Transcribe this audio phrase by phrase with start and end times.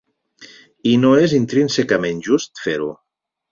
[0.91, 2.91] I no és intrínsecament just fer-ho.